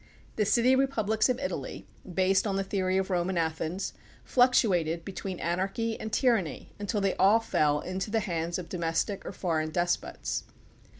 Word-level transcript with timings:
The 0.35 0.45
city 0.45 0.75
republics 0.75 1.29
of 1.29 1.37
Italy, 1.37 1.85
based 2.11 2.47
on 2.47 2.55
the 2.55 2.63
theory 2.63 2.97
of 2.97 3.11
Rome 3.11 3.29
and 3.29 3.37
Athens, 3.37 3.93
fluctuated 4.25 5.05
between 5.05 5.39
anarchy 5.39 5.95
and 5.99 6.11
tyranny 6.11 6.71
until 6.79 7.01
they 7.01 7.15
all 7.17 7.39
fell 7.39 7.81
into 7.81 8.09
the 8.09 8.21
hands 8.21 8.57
of 8.57 8.67
domestic 8.67 9.23
or 9.27 9.31
foreign 9.31 9.69
despots. 9.69 10.45